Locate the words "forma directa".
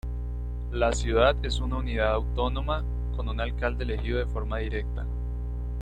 4.25-5.05